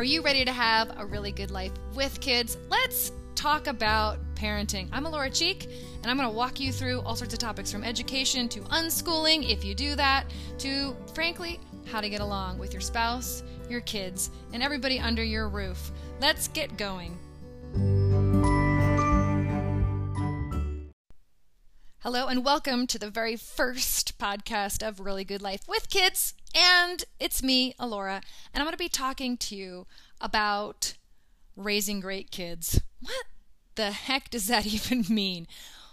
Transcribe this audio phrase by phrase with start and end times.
[0.00, 2.56] Are you ready to have a really good life with kids?
[2.70, 4.88] Let's talk about parenting.
[4.92, 5.68] I'm Laura Cheek,
[6.00, 9.52] and I'm going to walk you through all sorts of topics from education to unschooling,
[9.52, 10.24] if you do that,
[10.60, 15.50] to frankly, how to get along with your spouse, your kids, and everybody under your
[15.50, 15.90] roof.
[16.18, 17.18] Let's get going.
[22.02, 26.32] Hello, and welcome to the very first podcast of Really Good Life with Kids.
[26.54, 28.22] And it's me, Alora,
[28.54, 29.86] and I'm going to be talking to you
[30.18, 30.94] about
[31.56, 32.80] raising great kids.
[33.00, 33.26] What
[33.74, 35.46] the heck does that even mean?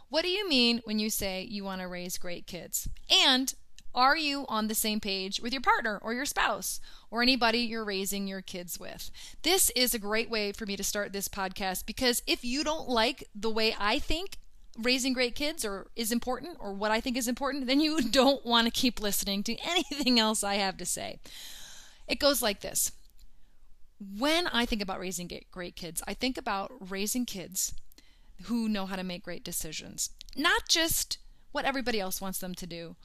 [0.08, 2.88] What do you mean when you say you want to raise great kids?
[3.10, 3.54] And
[3.94, 6.80] are you on the same page with your partner or your spouse
[7.12, 9.12] or anybody you're raising your kids with?
[9.42, 12.88] This is a great way for me to start this podcast because if you don't
[12.88, 14.38] like the way I think
[14.78, 18.46] raising great kids or is important or what I think is important, then you don't
[18.46, 21.20] want to keep listening to anything else I have to say.
[22.08, 22.92] It goes like this.
[24.00, 27.74] When I think about raising great kids, I think about raising kids
[28.44, 30.12] who know how to make great decisions.
[30.36, 31.18] Not just
[31.52, 32.96] what everybody else wants them to do,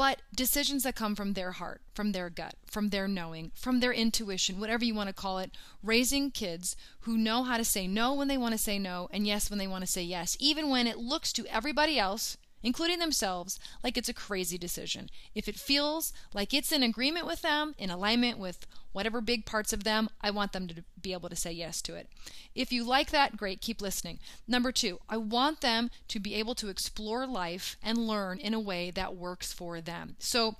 [0.00, 3.92] but decisions that come from their heart, from their gut, from their knowing, from their
[3.92, 5.50] intuition, whatever you want to call it,
[5.82, 9.26] raising kids who know how to say no when they want to say no and
[9.26, 12.98] yes when they want to say yes, even when it looks to everybody else including
[12.98, 15.08] themselves, like it's a crazy decision.
[15.34, 19.72] If it feels like it's in agreement with them, in alignment with whatever big parts
[19.72, 22.08] of them, I want them to be able to say yes to it.
[22.54, 24.18] If you like that, great, keep listening.
[24.48, 28.60] Number two, I want them to be able to explore life and learn in a
[28.60, 30.16] way that works for them.
[30.18, 30.56] So,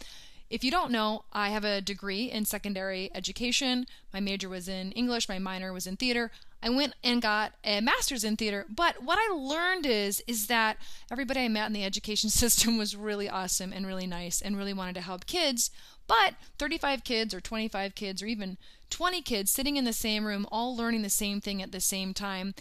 [0.50, 3.86] if you don't know, I have a degree in secondary education.
[4.12, 6.32] My major was in English, my minor was in theater.
[6.62, 8.66] I went and got a master's in theater.
[8.68, 10.76] But what I learned is is that
[11.10, 14.74] everybody I met in the education system was really awesome and really nice and really
[14.74, 15.70] wanted to help kids.
[16.06, 18.58] But 35 kids or 25 kids or even
[18.90, 22.12] 20 kids sitting in the same room all learning the same thing at the same
[22.12, 22.54] time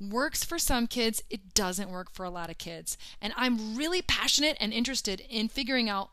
[0.00, 2.98] works for some kids, it doesn't work for a lot of kids.
[3.22, 6.10] And I'm really passionate and interested in figuring out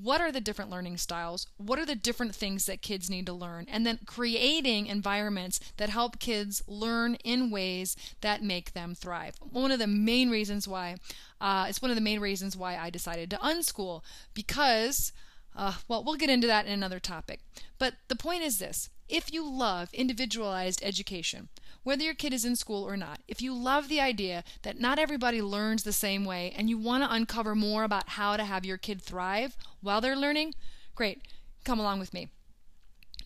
[0.00, 1.46] what are the different learning styles?
[1.58, 3.66] What are the different things that kids need to learn?
[3.70, 9.36] And then creating environments that help kids learn in ways that make them thrive.
[9.40, 10.96] One of the main reasons why,
[11.40, 14.02] uh, it's one of the main reasons why I decided to unschool
[14.32, 15.12] because,
[15.54, 17.40] uh, well, we'll get into that in another topic.
[17.78, 21.50] But the point is this if you love individualized education,
[21.82, 24.98] whether your kid is in school or not, if you love the idea that not
[24.98, 28.64] everybody learns the same way and you want to uncover more about how to have
[28.64, 30.54] your kid thrive while they're learning,
[30.94, 31.22] great,
[31.64, 32.28] come along with me.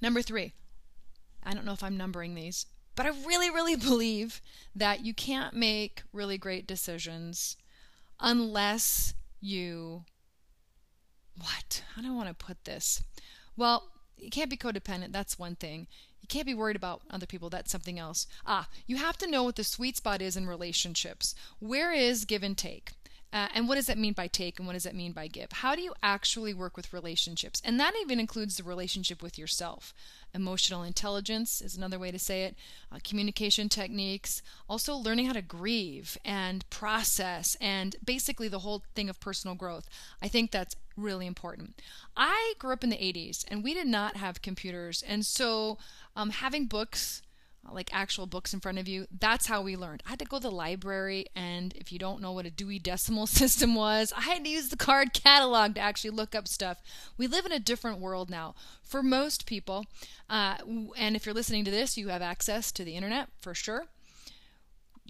[0.01, 0.53] Number three,
[1.43, 4.41] I don't know if I'm numbering these, but I really, really believe
[4.75, 7.57] that you can't make really great decisions
[8.21, 10.05] unless you.
[11.39, 11.83] What?
[11.97, 13.03] I don't want to put this?
[13.57, 15.87] Well, you can't be codependent, that's one thing.
[16.27, 17.51] You can't be worried about other people.
[17.51, 18.27] That's something else.
[18.45, 21.37] Ah, you have to know what the sweet spot is in relationships.
[21.61, 22.95] Where is give and take?
[23.37, 25.53] Uh, and what does that mean by take and what does that mean by give?
[25.53, 27.61] How do you actually work with relationships?
[27.63, 29.93] And that even includes the relationship with yourself.
[30.33, 32.57] Emotional intelligence is another way to say it,
[32.91, 39.11] uh, communication techniques, also learning how to grieve and process, and basically the whole thing
[39.11, 39.87] of personal growth.
[40.23, 41.83] I think that's really important.
[42.17, 45.77] I grew up in the 80s and we did not have computers, and so
[46.17, 47.21] um, having books
[47.73, 49.07] like actual books in front of you.
[49.11, 50.03] That's how we learned.
[50.07, 52.79] I had to go to the library, and if you don't know what a Dewey
[52.79, 56.83] Decimal System was, I had to use the card catalog to actually look up stuff.
[57.17, 58.55] We live in a different world now.
[58.83, 59.87] For most people,
[60.31, 60.57] uh,
[60.97, 63.87] and if you're listening to this, you have access to the internet for sure.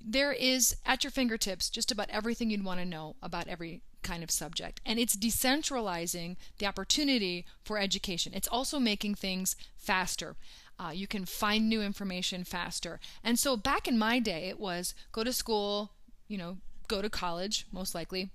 [0.05, 4.23] There is at your fingertips just about everything you'd want to know about every kind
[4.23, 4.81] of subject.
[4.85, 8.33] And it's decentralizing the opportunity for education.
[8.35, 10.37] It's also making things faster.
[10.79, 13.01] Uh, you can find new information faster.
[13.25, 15.93] And so back in my day, it was go to school,
[16.29, 16.59] you know,
[16.89, 18.31] go to college, most likely,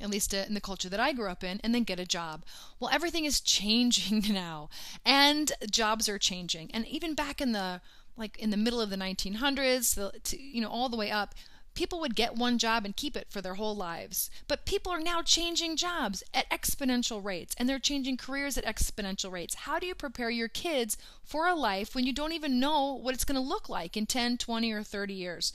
[0.00, 2.44] at least in the culture that I grew up in, and then get a job.
[2.78, 4.68] Well, everything is changing now,
[5.04, 6.70] and jobs are changing.
[6.72, 7.80] And even back in the
[8.16, 11.34] like in the middle of the 1900s, the, to, you know, all the way up,
[11.78, 14.30] People would get one job and keep it for their whole lives.
[14.48, 19.30] But people are now changing jobs at exponential rates and they're changing careers at exponential
[19.30, 19.54] rates.
[19.54, 23.14] How do you prepare your kids for a life when you don't even know what
[23.14, 25.52] it's going to look like in 10, 20, or 30 years?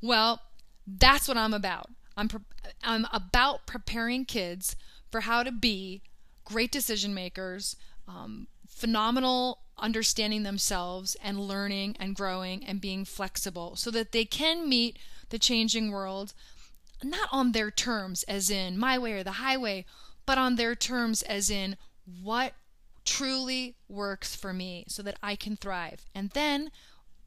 [0.00, 0.40] Well,
[0.86, 1.90] that's what I'm about.
[2.16, 2.40] I'm, pre-
[2.84, 4.76] I'm about preparing kids
[5.10, 6.00] for how to be
[6.44, 7.74] great decision makers,
[8.06, 14.68] um, phenomenal understanding themselves and learning and growing and being flexible so that they can
[14.68, 14.96] meet
[15.30, 16.32] the changing world,
[17.02, 19.84] not on their terms, as in my way or the highway,
[20.24, 21.76] but on their terms, as in
[22.22, 22.54] what
[23.04, 26.04] truly works for me so that I can thrive.
[26.14, 26.70] And then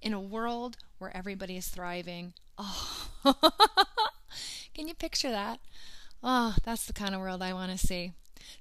[0.02, 3.08] in a world where everybody is thriving, oh,
[4.74, 5.60] can you picture that?
[6.22, 8.12] Oh, that's the kind of world I want to see.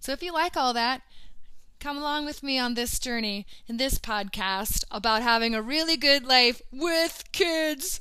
[0.01, 1.03] So if you like all that,
[1.81, 6.25] come along with me on this journey in this podcast about having a really good
[6.25, 8.01] life with kids.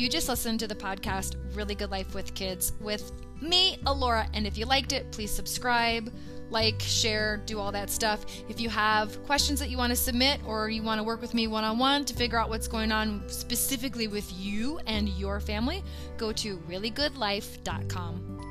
[0.00, 3.12] You just listened to the podcast Really Good Life with Kids with
[3.42, 4.26] me, Alora.
[4.32, 6.10] And if you liked it, please subscribe,
[6.48, 8.24] like, share, do all that stuff.
[8.48, 11.34] If you have questions that you want to submit or you want to work with
[11.34, 15.38] me one on one to figure out what's going on specifically with you and your
[15.38, 15.84] family,
[16.16, 18.49] go to reallygoodlife.com.